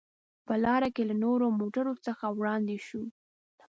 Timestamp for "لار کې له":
0.63-1.15